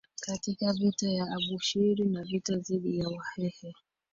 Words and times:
katika 0.19 0.73
vita 0.73 1.09
ya 1.09 1.23
Abushiri 1.31 2.05
na 2.05 2.23
vita 2.23 2.55
dhidi 2.55 2.99
ya 2.99 3.07
Wahehe 3.09 3.73